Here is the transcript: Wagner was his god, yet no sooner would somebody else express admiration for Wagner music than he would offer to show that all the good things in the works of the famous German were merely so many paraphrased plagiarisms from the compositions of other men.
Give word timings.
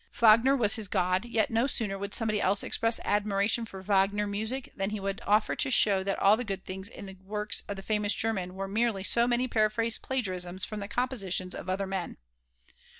Wagner 0.13 0.55
was 0.55 0.77
his 0.77 0.87
god, 0.87 1.25
yet 1.25 1.51
no 1.51 1.67
sooner 1.67 1.95
would 1.95 2.15
somebody 2.15 2.41
else 2.41 2.63
express 2.63 2.99
admiration 3.05 3.67
for 3.67 3.83
Wagner 3.83 4.25
music 4.25 4.73
than 4.75 4.89
he 4.89 4.99
would 4.99 5.21
offer 5.27 5.55
to 5.55 5.69
show 5.69 6.01
that 6.01 6.17
all 6.17 6.35
the 6.35 6.43
good 6.43 6.65
things 6.65 6.89
in 6.89 7.05
the 7.05 7.17
works 7.23 7.61
of 7.67 7.75
the 7.75 7.83
famous 7.83 8.15
German 8.15 8.55
were 8.55 8.67
merely 8.67 9.03
so 9.03 9.27
many 9.27 9.47
paraphrased 9.47 10.01
plagiarisms 10.01 10.65
from 10.65 10.79
the 10.79 10.87
compositions 10.87 11.53
of 11.53 11.69
other 11.69 11.85
men. 11.85 12.17